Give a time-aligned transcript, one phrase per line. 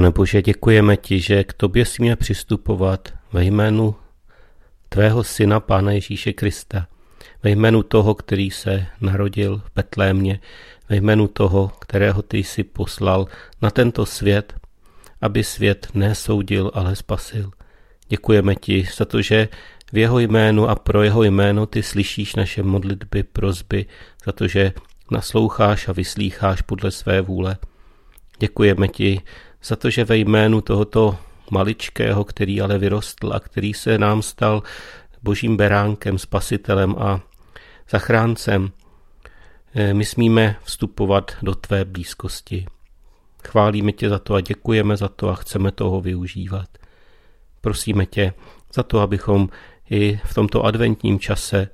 [0.00, 3.94] Pane Bože, děkujeme ti, že k tobě smíme přistupovat ve jménu
[4.88, 6.86] tvého syna, Pána Ježíše Krista,
[7.42, 10.40] ve jménu toho, který se narodil v Betlémě,
[10.88, 13.26] ve jménu toho, kterého ty jsi poslal
[13.62, 14.54] na tento svět,
[15.20, 17.50] aby svět nesoudil, ale spasil.
[18.08, 19.48] Děkujeme ti za to, že
[19.92, 23.86] v jeho jménu a pro jeho jméno ty slyšíš naše modlitby, prozby,
[24.24, 24.72] za to, že
[25.10, 27.56] nasloucháš a vyslýcháš podle své vůle.
[28.38, 29.20] Děkujeme ti
[29.64, 31.18] za to, že ve jménu tohoto
[31.50, 34.62] maličkého, který ale vyrostl a který se nám stal
[35.22, 37.20] božím beránkem, spasitelem a
[37.90, 38.70] zachráncem,
[39.74, 42.66] eh, my smíme vstupovat do tvé blízkosti.
[43.48, 46.68] Chválíme tě za to a děkujeme za to a chceme toho využívat.
[47.60, 48.32] Prosíme tě
[48.74, 49.48] za to, abychom
[49.90, 51.68] i v tomto adventním čase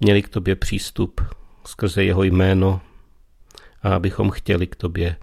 [0.00, 1.20] měli k tobě přístup
[1.66, 2.80] skrze jeho jméno
[3.82, 5.16] a abychom chtěli k tobě.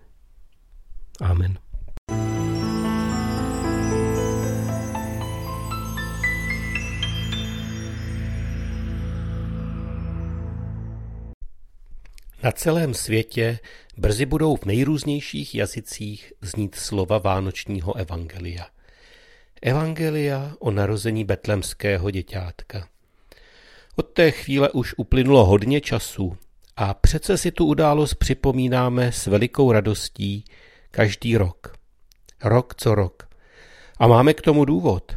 [1.21, 1.57] Amen.
[12.43, 13.59] Na celém světě
[13.97, 18.67] brzy budou v nejrůznějších jazycích znít slova Vánočního evangelia.
[19.61, 22.87] Evangelia o narození betlemského děťátka.
[23.95, 26.37] Od té chvíle už uplynulo hodně času
[26.75, 30.45] a přece si tu událost připomínáme s velikou radostí
[30.91, 31.77] každý rok.
[32.43, 33.29] Rok co rok.
[33.97, 35.15] A máme k tomu důvod.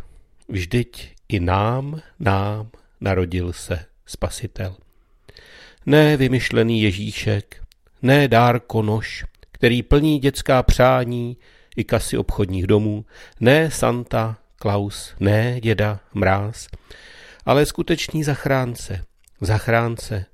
[0.48, 4.76] Vždyť i nám, nám narodil se Spasitel.
[5.86, 7.62] Ne vymyšlený Ježíšek,
[8.02, 11.36] ne dárkonoš, který plní dětská přání
[11.76, 13.04] i kasy obchodních domů,
[13.40, 16.68] ne Santa Klaus, ne děda Mráz,
[17.44, 19.04] ale skutečný zachránce,
[19.40, 20.26] zachránce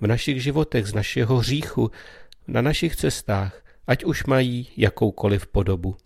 [0.00, 1.90] v našich životech z našeho hříchu,
[2.46, 5.96] na našich cestách, ať už mají jakoukoliv podobu.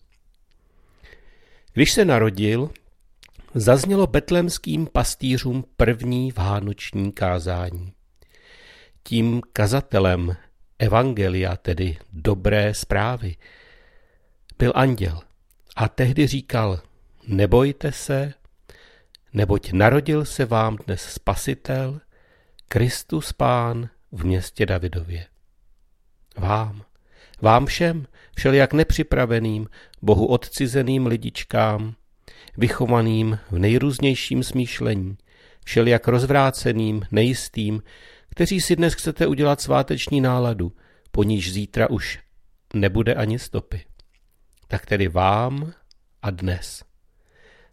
[1.72, 2.70] Když se narodil,
[3.54, 7.92] zaznělo betlemským pastýřům první vánoční kázání.
[9.02, 10.36] Tím kazatelem
[10.78, 13.36] evangelia, tedy dobré zprávy,
[14.58, 15.20] byl anděl
[15.76, 16.80] a tehdy říkal,
[17.26, 18.34] nebojte se,
[19.32, 22.00] neboť narodil se vám dnes spasitel,
[22.68, 25.26] Kristus Pán v městě Davidově.
[26.36, 26.84] Vám,
[27.42, 28.06] vám všem,
[28.36, 29.66] všelijak nepřipraveným,
[30.02, 31.94] Bohu odcizeným lidičkám,
[32.56, 35.16] vychovaným v nejrůznějším smýšlení,
[35.64, 37.82] všelijak rozvráceným, nejistým,
[38.30, 40.72] kteří si dnes chcete udělat sváteční náladu,
[41.10, 42.18] po níž zítra už
[42.74, 43.84] nebude ani stopy.
[44.68, 45.72] Tak tedy vám
[46.22, 46.84] a dnes.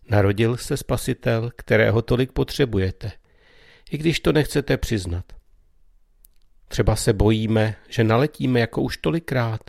[0.09, 3.11] Narodil se spasitel, kterého tolik potřebujete,
[3.91, 5.36] i když to nechcete přiznat.
[6.67, 9.61] Třeba se bojíme, že naletíme jako už tolikrát.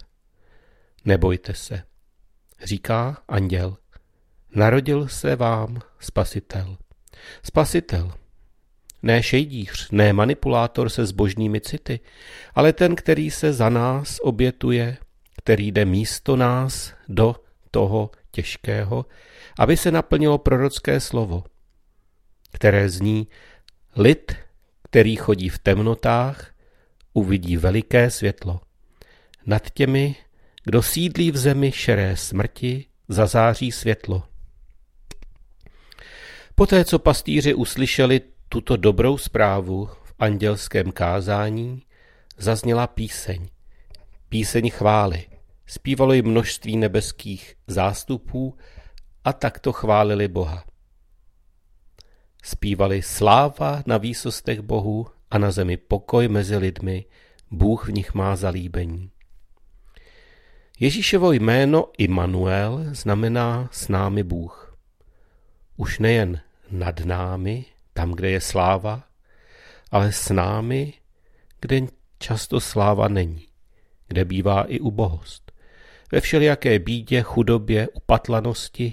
[1.05, 1.83] Nebojte se,
[2.65, 3.77] říká anděl.
[4.55, 6.77] Narodil se vám spasitel.
[7.43, 8.13] Spasitel,
[9.03, 12.01] ne šejdíř, ne manipulátor se zbožnými city,
[12.55, 14.97] ale ten, který se za nás obětuje,
[15.37, 17.37] který jde místo nás do
[17.71, 19.07] toho těžkého,
[19.59, 21.45] aby se naplnilo prorocké slovo,
[22.53, 23.29] které zní
[23.97, 24.33] lid,
[24.83, 26.51] který chodí v temnotách,
[27.13, 28.61] uvidí veliké světlo.
[29.47, 30.17] Nad těmi,
[30.65, 34.23] kdo sídlí v zemi šeré smrti, zazáří světlo.
[36.55, 41.83] Poté, co pastýři uslyšeli tuto dobrou zprávu v andělském kázání,
[42.39, 43.49] zazněla píseň.
[44.29, 45.27] Píseň chvály.
[45.67, 48.57] Zpívalo ji množství nebeských zástupů
[49.25, 50.65] a takto chválili Boha.
[52.43, 57.05] Zpívali sláva na výsostech Bohu a na zemi pokoj mezi lidmi,
[57.51, 59.11] Bůh v nich má zalíbení.
[60.81, 64.79] Ježíšovo jméno Immanuel znamená s námi Bůh.
[65.77, 66.41] Už nejen
[66.71, 69.05] nad námi, tam, kde je sláva,
[69.91, 70.95] ale s námi,
[71.61, 71.81] kde
[72.19, 73.47] často sláva není,
[74.09, 75.53] kde bývá i ubohost.
[76.13, 78.93] Ve všelijaké bídě, chudobě, upatlanosti,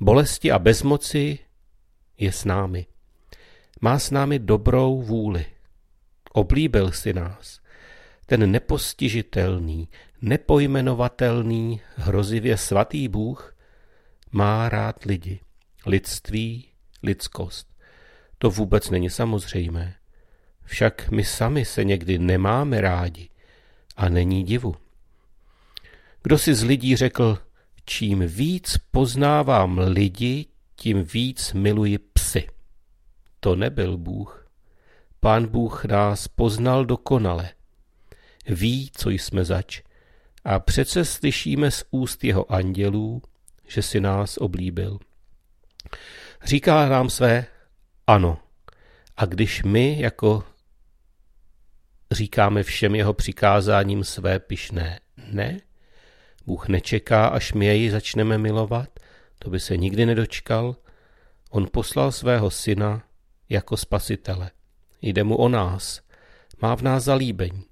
[0.00, 1.38] bolesti a bezmoci
[2.18, 2.86] je s námi.
[3.80, 5.46] Má s námi dobrou vůli.
[6.36, 7.60] Oblíbil si nás.
[8.26, 9.88] Ten nepostižitelný,
[10.22, 13.56] nepojmenovatelný, hrozivě svatý Bůh
[14.32, 15.40] má rád lidi,
[15.86, 16.68] lidství,
[17.02, 17.68] lidskost.
[18.38, 19.94] To vůbec není samozřejmé.
[20.64, 23.28] Však my sami se někdy nemáme rádi
[23.96, 24.74] a není divu.
[26.22, 27.38] Kdo si z lidí řekl,
[27.84, 30.46] čím víc poznávám lidi,
[30.76, 32.48] tím víc miluji psy.
[33.40, 34.45] To nebyl Bůh.
[35.26, 37.50] Pán Bůh nás poznal dokonale.
[38.46, 39.82] Ví, co jsme zač
[40.44, 43.22] A přece slyšíme z úst jeho andělů,
[43.68, 44.98] že si nás oblíbil.
[46.44, 47.46] Říká nám své
[48.06, 48.38] ano.
[49.16, 50.44] A když my jako
[52.10, 55.00] říkáme všem jeho přikázáním své pyšné
[55.32, 55.60] ne,
[56.46, 58.88] Bůh nečeká, až my jej začneme milovat,
[59.38, 60.76] to by se nikdy nedočkal.
[61.50, 63.02] On poslal svého syna
[63.48, 64.50] jako spasitele.
[65.06, 66.00] Jde mu o nás,
[66.62, 67.64] má v nás zalíbení.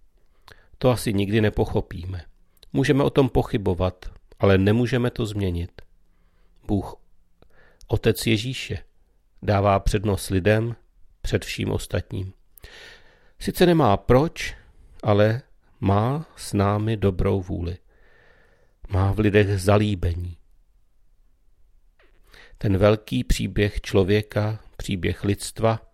[0.78, 2.24] To asi nikdy nepochopíme.
[2.72, 5.82] Můžeme o tom pochybovat, ale nemůžeme to změnit.
[6.66, 6.96] Bůh,
[7.86, 8.78] Otec Ježíše,
[9.42, 10.76] dává přednost lidem
[11.22, 12.32] před vším ostatním.
[13.38, 14.56] Sice nemá proč,
[15.02, 15.42] ale
[15.80, 17.78] má s námi dobrou vůli.
[18.88, 20.36] Má v lidech zalíbení.
[22.58, 25.93] Ten velký příběh člověka, příběh lidstva,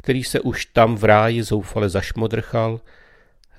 [0.00, 2.80] který se už tam v ráji zoufale zašmodrchal,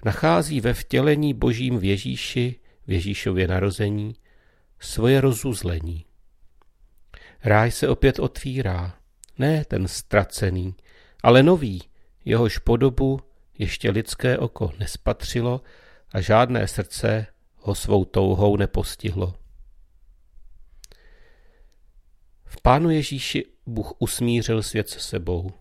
[0.05, 2.55] nachází ve vtělení božím v Ježíši,
[2.87, 4.15] v Ježíšově narození,
[4.79, 6.05] svoje rozuzlení.
[7.43, 8.97] Ráj se opět otvírá,
[9.37, 10.75] ne ten ztracený,
[11.23, 11.81] ale nový,
[12.25, 13.19] jehož podobu
[13.57, 15.61] ještě lidské oko nespatřilo
[16.13, 17.27] a žádné srdce
[17.57, 19.35] ho svou touhou nepostihlo.
[22.45, 25.60] V Pánu Ježíši Bůh usmířil svět se sebou.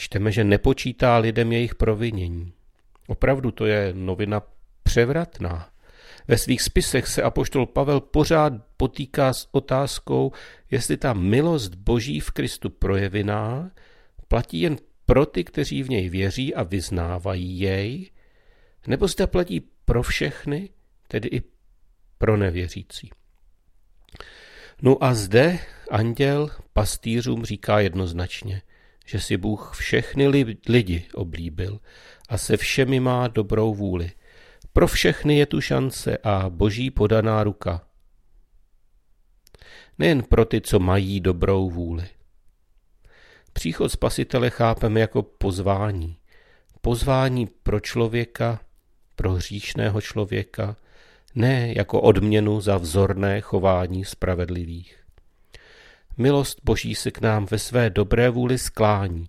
[0.00, 2.52] Čteme, že nepočítá lidem jejich provinění.
[3.06, 4.42] Opravdu to je novina
[4.82, 5.70] převratná.
[6.28, 10.32] Ve svých spisech se apoštol Pavel pořád potýká s otázkou,
[10.70, 13.70] jestli ta milost Boží v Kristu projeviná
[14.28, 14.76] platí jen
[15.06, 18.10] pro ty, kteří v něj věří a vyznávají jej,
[18.86, 20.68] nebo zda platí pro všechny,
[21.08, 21.42] tedy i
[22.18, 23.10] pro nevěřící.
[24.82, 25.58] No a zde
[25.90, 28.62] anděl pastýřům říká jednoznačně,
[29.10, 30.28] že si Bůh všechny
[30.68, 31.80] lidi oblíbil
[32.28, 34.10] a se všemi má dobrou vůli.
[34.72, 37.86] Pro všechny je tu šance a boží podaná ruka.
[39.98, 42.08] Nejen pro ty, co mají dobrou vůli.
[43.52, 46.16] Příchod spasitele chápeme jako pozvání.
[46.80, 48.60] Pozvání pro člověka,
[49.16, 50.76] pro hříšného člověka,
[51.34, 54.99] ne jako odměnu za vzorné chování spravedlivých.
[56.20, 59.28] Milost Boží se k nám ve své dobré vůli sklání,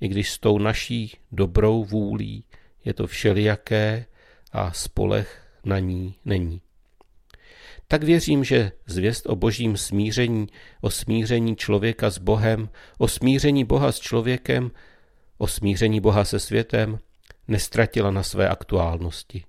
[0.00, 2.44] i když s tou naší dobrou vůlí
[2.84, 4.06] je to všelijaké
[4.52, 6.60] a spolech na ní není.
[7.88, 10.46] Tak věřím, že zvěst o božím smíření,
[10.80, 12.68] o smíření člověka s Bohem,
[12.98, 14.70] o smíření Boha s člověkem,
[15.38, 16.98] o smíření Boha se světem
[17.48, 19.44] nestratila na své aktuálnosti.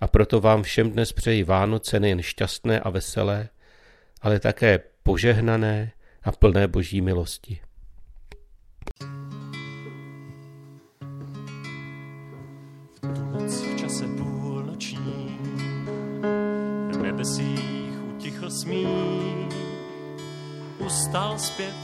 [0.00, 3.48] A proto vám všem dnes přeji Vánoce nejen šťastné a veselé,
[4.22, 5.92] ale také požehnané
[6.22, 7.60] a plné boží milosti.
[13.46, 15.38] V čase půlnoční
[16.92, 19.54] v nebesích utichl smích,
[20.86, 21.74] ustal zpěv,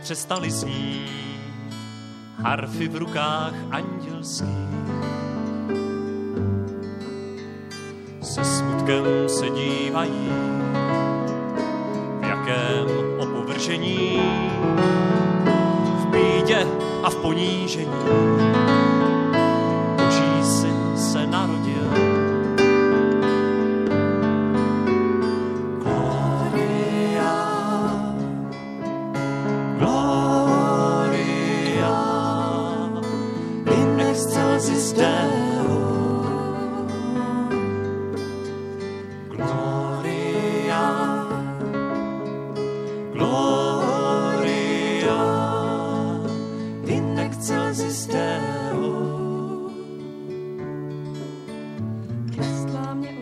[0.00, 1.24] přestali znít,
[2.36, 4.48] harfy v rukách andělských.
[8.22, 10.28] Se smutkem se dívají,
[12.20, 13.03] v jakém
[13.64, 14.20] opovržení,
[15.96, 16.66] v bídě
[17.02, 18.63] a v ponížení.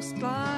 [0.02, 0.51] Spot.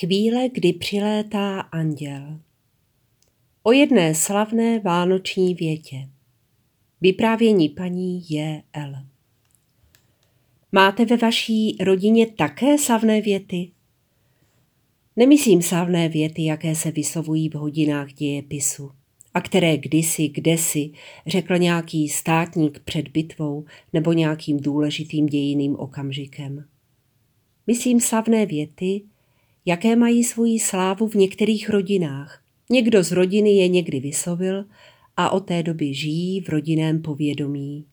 [0.00, 2.40] Chvíle, kdy přilétá anděl.
[3.62, 6.08] O jedné slavné vánoční větě.
[7.00, 8.62] Vyprávění paní J.
[8.72, 8.94] L.
[10.72, 13.70] Máte ve vaší rodině také slavné věty?
[15.16, 18.90] Nemyslím slavné věty, jaké se vyslovují v hodinách dějepisu
[19.34, 20.90] a které kdysi, kdesi
[21.26, 26.64] řekl nějaký státník před bitvou nebo nějakým důležitým dějiným okamžikem.
[27.66, 29.02] Myslím slavné věty,
[29.64, 32.44] jaké mají svoji slávu v některých rodinách.
[32.70, 34.64] Někdo z rodiny je někdy vyslovil
[35.16, 37.86] a od té doby žijí v rodinném povědomí.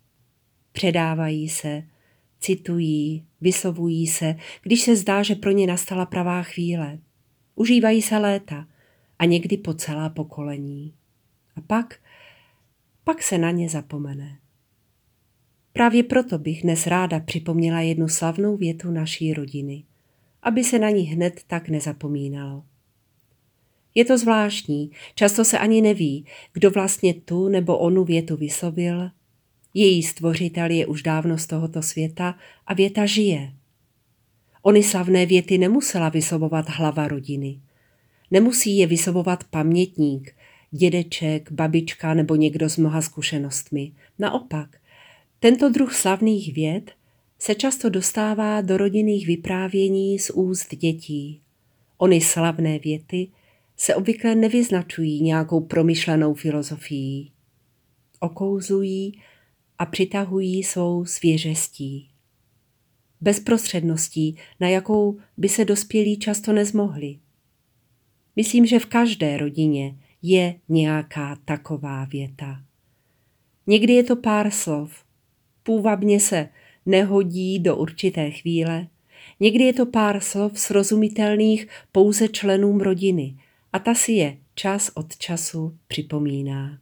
[0.71, 1.83] Předávají se,
[2.39, 6.99] citují, vyslovují se, když se zdá, že pro ně nastala pravá chvíle.
[7.55, 8.67] Užívají se léta
[9.19, 10.93] a někdy po celá pokolení.
[11.55, 11.99] A pak,
[13.03, 14.39] pak se na ně zapomene.
[15.73, 19.83] Právě proto bych dnes ráda připomněla jednu slavnou větu naší rodiny–
[20.47, 22.63] aby se na ní hned tak nezapomínalo.
[23.95, 29.09] Je to zvláštní, často se ani neví, kdo vlastně tu nebo onu větu vyslovil.
[29.73, 32.35] Její stvořitel je už dávno z tohoto světa
[32.67, 33.53] a věta žije.
[34.61, 37.59] Ony slavné věty nemusela vyslovovat hlava rodiny.
[38.31, 40.35] Nemusí je vyslovovat pamětník,
[40.71, 43.91] dědeček, babička nebo někdo s mnoha zkušenostmi.
[44.19, 44.77] Naopak,
[45.39, 46.91] tento druh slavných věd
[47.39, 51.41] se často dostává do rodinných vyprávění z úst dětí.
[51.97, 53.27] Ony slavné věty
[53.77, 57.31] se obvykle nevyznačují nějakou promyšlenou filozofií.
[58.19, 59.21] Okouzlují
[59.79, 62.09] a přitahují svou svěžestí.
[63.21, 67.19] Bezprostředností, na jakou by se dospělí často nezmohli.
[68.35, 72.63] Myslím, že v každé rodině je nějaká taková věta.
[73.67, 75.03] Někdy je to pár slov.
[75.63, 76.49] Půvabně se
[76.87, 78.87] nehodí do určité chvíle.
[79.39, 83.35] Někdy je to pár slov srozumitelných pouze členům rodiny
[83.73, 86.79] a ta si je čas od času připomíná.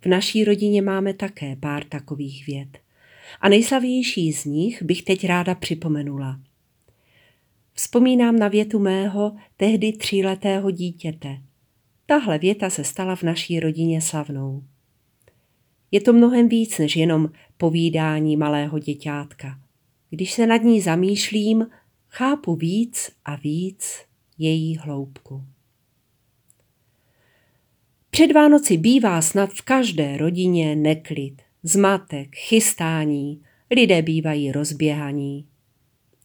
[0.00, 2.78] V naší rodině máme také pár takových věd.
[3.40, 6.40] A nejslavější z nich bych teď ráda připomenula.
[7.72, 11.38] Vzpomínám na větu mého tehdy tříletého dítěte.
[12.06, 14.62] Tahle věta se stala v naší rodině slavnou.
[15.90, 19.60] Je to mnohem víc než jenom povídání malého děťátka.
[20.10, 21.66] Když se nad ní zamýšlím,
[22.08, 24.04] chápu víc a víc
[24.38, 25.44] její hloubku.
[28.10, 35.46] Před Vánoci bývá snad v každé rodině neklid, zmatek, chystání, lidé bývají rozběhaní.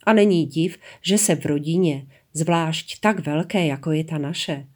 [0.03, 4.67] A není div, že se v rodině, zvlášť tak velké, jako je ta naše,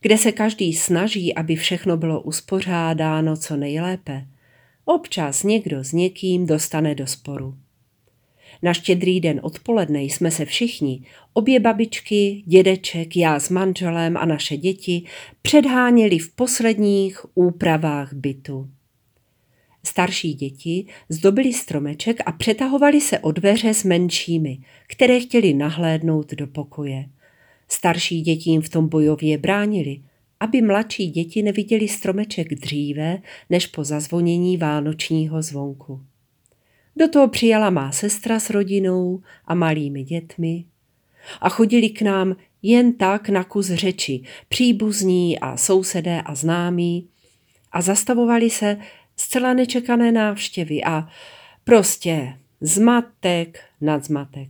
[0.00, 4.26] kde se každý snaží, aby všechno bylo uspořádáno co nejlépe,
[4.84, 7.54] občas někdo s někým dostane do sporu.
[8.62, 11.02] Na štědrý den odpoledne jsme se všichni,
[11.32, 15.02] obě babičky, dědeček, já s manželem a naše děti,
[15.42, 18.68] předháněli v posledních úpravách bytu.
[19.86, 26.46] Starší děti zdobili stromeček a přetahovali se o dveře s menšími, které chtěli nahlédnout do
[26.46, 27.04] pokoje.
[27.68, 30.02] Starší děti jim v tom bojově bránili,
[30.40, 33.18] aby mladší děti neviděli stromeček dříve,
[33.50, 36.00] než po zazvonění vánočního zvonku.
[36.96, 40.64] Do toho přijala má sestra s rodinou a malými dětmi
[41.40, 47.08] a chodili k nám jen tak na kus řeči, příbuzní a sousedé a známí
[47.72, 48.78] a zastavovali se
[49.16, 51.08] zcela nečekané návštěvy a
[51.64, 54.48] prostě zmatek nad zmatek.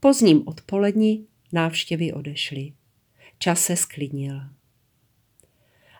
[0.00, 2.72] Pozdním odpoledni návštěvy odešly.
[3.38, 4.40] Čas se sklidnil.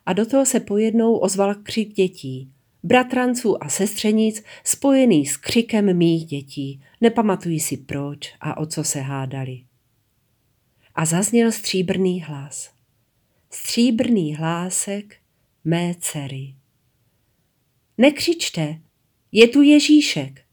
[0.07, 6.27] A do toho se pojednou ozval křik dětí, bratranců a sestřenic spojený s křikem mých
[6.27, 6.83] dětí.
[7.01, 9.65] Nepamatují si proč a o co se hádali.
[10.95, 12.71] A zazněl stříbrný hlas.
[13.51, 15.17] stříbrný hlásek
[15.65, 16.55] mé dcery.
[17.99, 18.81] Nekřičte,
[19.33, 20.46] je tu Ježíšek.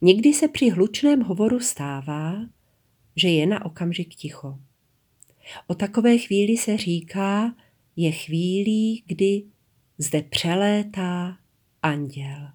[0.00, 2.36] Někdy se při hlučném hovoru stává,
[3.16, 4.58] že je na okamžik ticho.
[5.66, 7.54] O takové chvíli se říká,
[7.96, 9.44] je chvílí, kdy
[9.98, 11.38] zde přelétá
[11.82, 12.48] anděl.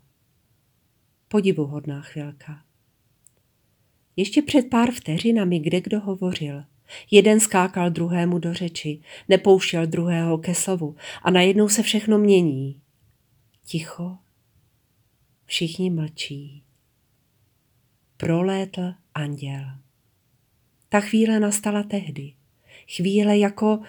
[1.27, 2.65] Podivuhodná chvilka.
[4.15, 6.63] Ještě před pár vteřinami kde kdo hovořil.
[7.11, 12.81] Jeden skákal druhému do řeči, nepouštěl druhého ke slovu a najednou se všechno mění.
[13.65, 14.17] Ticho,
[15.45, 16.62] všichni mlčí.
[18.17, 19.65] Prolétl anděl.
[20.89, 22.33] Ta chvíle nastala tehdy.
[22.95, 23.79] Chvíle jako,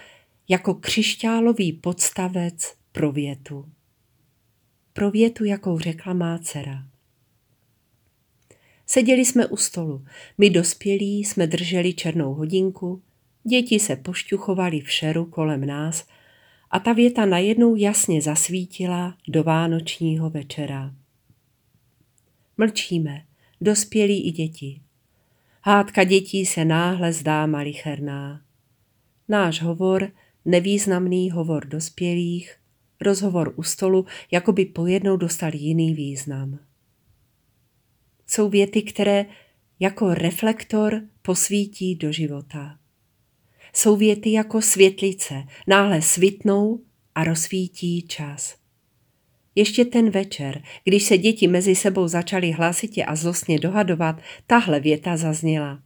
[0.49, 3.69] jako křišťálový podstavec pro větu.
[4.93, 6.89] Pro větu, jakou řekla má dcera.
[8.87, 10.05] Seděli jsme u stolu.
[10.39, 13.03] My dospělí jsme drželi černou hodinku,
[13.45, 16.07] děti se pošťuchovali v šeru kolem nás
[16.71, 20.95] a ta věta najednou jasně zasvítila do vánočního večera.
[22.57, 23.25] Mlčíme,
[23.65, 24.81] dospělí i děti.
[25.63, 28.43] Hádka dětí se náhle zdá malicherná.
[29.29, 30.13] Náš hovor,
[30.45, 32.57] nevýznamný hovor dospělých,
[33.01, 36.59] rozhovor u stolu, jako by pojednou dostal jiný význam.
[38.27, 39.27] Jsou věty, které
[39.81, 42.79] jako reflektor posvítí do života.
[43.73, 46.81] Jsou věty jako světlice, náhle svitnou
[47.15, 48.64] a rozsvítí čas.
[49.55, 55.17] Ještě ten večer, když se děti mezi sebou začaly hlasitě a zlostně dohadovat, tahle věta
[55.17, 55.83] zazněla.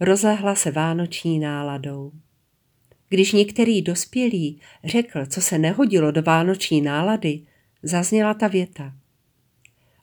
[0.00, 2.12] Rozlehla se vánoční náladou.
[3.08, 7.42] Když některý dospělý řekl, co se nehodilo do vánoční nálady,
[7.82, 8.92] zazněla ta věta.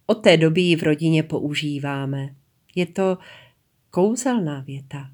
[0.06, 2.36] Od té doby ji v rodině používáme.
[2.76, 3.18] Je to
[3.90, 5.12] kouzelná věta.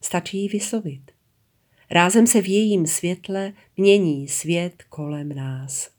[0.00, 1.10] Stačí ji vyslovit.
[1.90, 5.91] Rázem se v jejím světle mění svět kolem nás.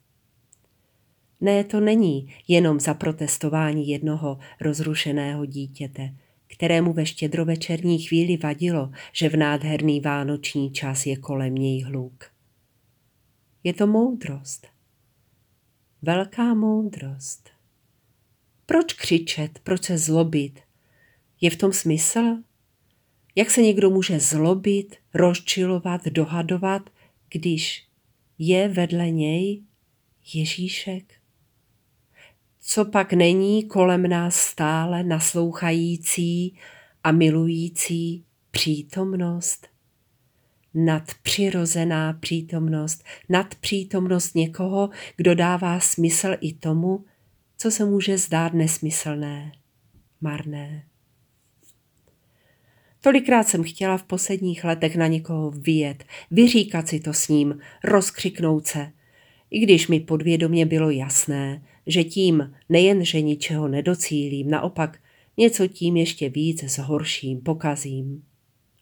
[1.43, 6.15] Ne, to není jenom za protestování jednoho rozrušeného dítěte,
[6.47, 12.23] kterému ve štědrovečerní chvíli vadilo, že v nádherný vánoční čas je kolem něj hluk.
[13.63, 14.67] Je to moudrost.
[16.01, 17.49] Velká moudrost.
[18.65, 20.60] Proč křičet, proč se zlobit?
[21.41, 22.38] Je v tom smysl?
[23.36, 26.89] Jak se někdo může zlobit, rozčilovat, dohadovat,
[27.29, 27.88] když
[28.38, 29.63] je vedle něj
[30.34, 31.22] Ježíšek?
[32.65, 36.58] Co pak není kolem nás stále naslouchající
[37.04, 39.67] a milující přítomnost?
[40.73, 47.06] Nadpřirozená přítomnost, nadpřítomnost někoho, kdo dává smysl i tomu,
[47.58, 49.52] co se může zdát nesmyslné,
[50.21, 50.84] marné.
[53.02, 58.67] Tolikrát jsem chtěla v posledních letech na někoho vyjet, vyříkat si to s ním, rozkřiknout
[58.67, 58.91] se,
[59.49, 65.00] i když mi podvědomě bylo jasné, že tím nejen, že ničeho nedocílím, naopak
[65.38, 68.24] něco tím ještě víc zhorším, pokazím.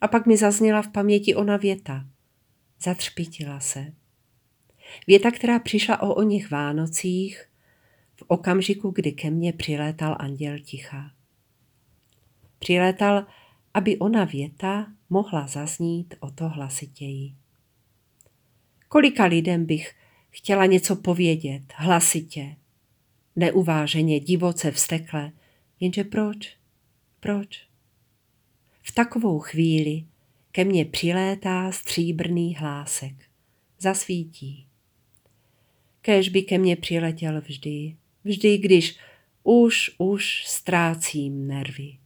[0.01, 2.05] A pak mi zazněla v paměti ona věta.
[2.83, 3.93] Zatřpitila se.
[5.07, 7.45] Věta, která přišla o o něch Vánocích,
[8.15, 11.11] v okamžiku, kdy ke mně přilétal anděl ticha.
[12.59, 13.25] Přilétal,
[13.73, 17.35] aby ona věta mohla zaznít o to hlasitěji.
[18.87, 19.95] Kolika lidem bych
[20.29, 22.55] chtěla něco povědět, hlasitě,
[23.35, 25.31] neuváženě, divoce, vstekle,
[25.79, 26.57] jenže proč?
[27.19, 27.67] Proč?
[28.81, 30.05] V takovou chvíli
[30.51, 33.13] ke mně přilétá stříbrný hlásek.
[33.79, 34.67] Zasvítí.
[36.01, 38.97] Kéž by ke mně přiletěl vždy, vždy, když
[39.43, 41.97] už, už ztrácím nervy.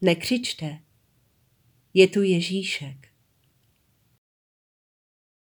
[0.00, 0.78] Nekřičte,
[1.94, 3.13] je tu Ježíšek.